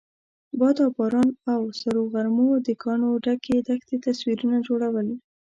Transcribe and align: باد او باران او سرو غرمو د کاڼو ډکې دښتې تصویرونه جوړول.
باد 0.59 0.77
او 0.83 0.89
باران 0.97 1.29
او 1.53 1.61
سرو 1.79 2.03
غرمو 2.13 2.47
د 2.67 2.69
کاڼو 2.81 3.11
ډکې 3.25 3.55
دښتې 3.67 3.95
تصویرونه 4.05 4.57
جوړول. 4.67 5.07